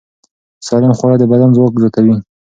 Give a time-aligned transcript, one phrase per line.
[0.67, 2.15] سالم خواړه د بدن ځواک زیاتوي.